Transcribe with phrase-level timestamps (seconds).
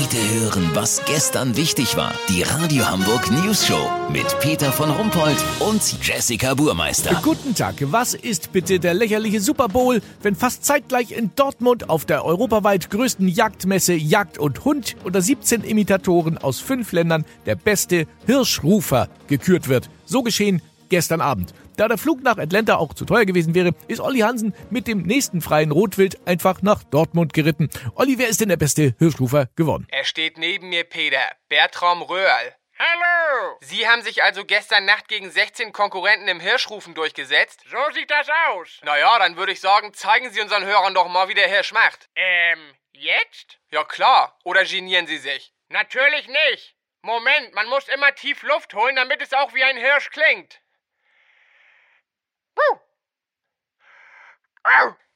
[0.00, 2.14] Heute hören, was gestern wichtig war.
[2.28, 7.20] Die Radio Hamburg News Show mit Peter von Rumpold und Jessica Burmeister.
[7.24, 7.74] Guten Tag.
[7.80, 12.90] Was ist bitte der lächerliche Super Bowl, wenn fast zeitgleich in Dortmund auf der europaweit
[12.90, 19.68] größten Jagdmesse Jagd und Hund unter 17 Imitatoren aus fünf Ländern der beste Hirschrufer gekürt
[19.68, 19.90] wird?
[20.06, 21.54] So geschehen gestern Abend.
[21.78, 25.02] Da der Flug nach Atlanta auch zu teuer gewesen wäre, ist Olli Hansen mit dem
[25.02, 27.70] nächsten freien Rotwild einfach nach Dortmund geritten.
[27.94, 29.86] Olli, wer ist denn der beste Hirschrufer geworden?
[29.92, 31.22] Er steht neben mir, Peter.
[31.48, 32.56] Bertram Röhrl.
[32.80, 33.58] Hallo!
[33.60, 37.60] Sie haben sich also gestern Nacht gegen 16 Konkurrenten im Hirschrufen durchgesetzt?
[37.70, 38.80] So sieht das aus.
[38.82, 42.08] Naja, dann würde ich sagen, zeigen Sie unseren Hörern doch mal, wie der Hirsch macht.
[42.16, 43.60] Ähm, jetzt?
[43.70, 44.36] Ja klar.
[44.42, 45.52] Oder genieren Sie sich?
[45.68, 46.74] Natürlich nicht.
[47.02, 50.60] Moment, man muss immer tief Luft holen, damit es auch wie ein Hirsch klingt.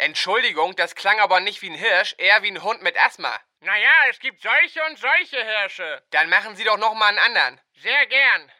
[0.00, 3.38] Entschuldigung, das klang aber nicht wie ein Hirsch, eher wie ein Hund mit Asthma.
[3.60, 6.02] Naja, es gibt solche und solche Hirsche.
[6.10, 7.60] Dann machen Sie doch noch mal einen anderen.
[7.74, 8.50] Sehr gern.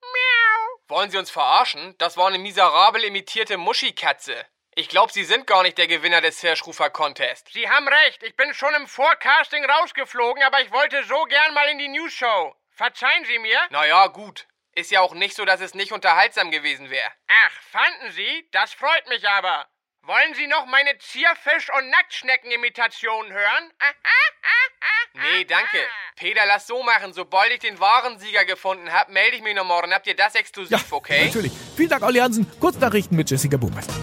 [0.00, 0.80] Miau.
[0.88, 1.94] Wollen Sie uns verarschen?
[1.98, 4.46] Das war eine miserabel imitierte Muschikatze.
[4.74, 7.48] Ich glaube, Sie sind gar nicht der Gewinner des Hirschrufer-Contest.
[7.52, 11.68] Sie haben recht, ich bin schon im Forecasting rausgeflogen, aber ich wollte so gern mal
[11.68, 12.54] in die News Show.
[12.70, 13.60] Verzeihen Sie mir?
[13.70, 14.46] Naja, gut.
[14.78, 17.10] Ist ja auch nicht so, dass es nicht unterhaltsam gewesen wäre.
[17.26, 18.48] Ach, fanden Sie?
[18.52, 19.66] Das freut mich aber.
[20.02, 23.72] Wollen Sie noch meine Zierfisch- und Nacktschnecken-Imitation hören?
[25.14, 25.78] Nee, danke.
[26.14, 27.12] Peter, lass so machen.
[27.12, 29.92] Sobald ich den wahren Sieger gefunden habe, melde ich mich noch morgen.
[29.92, 31.26] Habt ihr das exklusiv, okay?
[31.26, 31.52] Natürlich.
[31.76, 32.48] Vielen Dank, Olli Hansen.
[32.60, 33.94] Kurznachrichten mit Jessica Burmeister.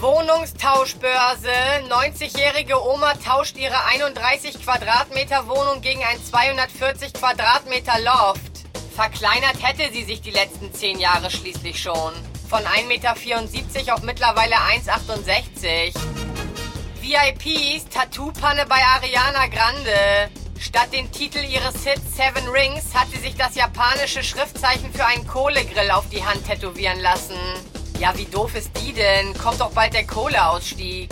[0.00, 1.50] Wohnungstauschbörse.
[1.88, 8.53] 90-jährige Oma tauscht ihre 31 Quadratmeter Wohnung gegen ein 240 Quadratmeter Loft.
[8.94, 12.12] Verkleinert hätte sie sich die letzten 10 Jahre schließlich schon.
[12.48, 15.92] Von 1,74 Meter auf mittlerweile 1,68
[17.00, 20.30] VIPs, Tattoo-Panne bei Ariana Grande.
[20.60, 25.26] Statt den Titel ihres Hits Seven Rings hat sie sich das japanische Schriftzeichen für einen
[25.26, 27.36] Kohlegrill auf die Hand tätowieren lassen.
[27.98, 29.36] Ja, wie doof ist die denn?
[29.36, 31.10] Kommt doch bald der Kohleausstieg.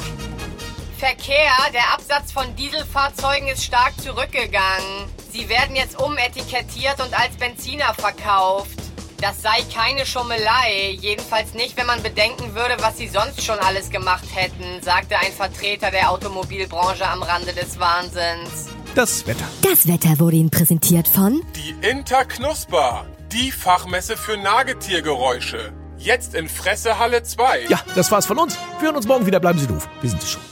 [0.99, 5.11] Verkehr, der Absatz von Dieselfahrzeugen ist stark zurückgegangen.
[5.33, 8.79] Sie werden jetzt umetikettiert und als Benziner verkauft.
[9.19, 13.89] Das sei keine Schummelei, jedenfalls nicht, wenn man bedenken würde, was sie sonst schon alles
[13.89, 18.67] gemacht hätten, sagte ein Vertreter der Automobilbranche am Rande des Wahnsinns.
[18.95, 19.45] Das Wetter.
[19.63, 25.73] Das Wetter wurde Ihnen präsentiert von Die Interknusper, die Fachmesse für Nagetiergeräusche.
[25.97, 27.67] Jetzt in Fressehalle 2.
[27.69, 28.59] Ja, das war's von uns.
[28.81, 29.41] Wir hören uns morgen wieder.
[29.41, 29.89] Bleiben Sie doof.
[30.03, 30.52] Wir sind es schon.